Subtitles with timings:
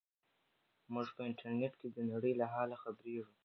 [0.93, 3.33] موږ په انټرنیټ کې د نړۍ له حاله خبریږو.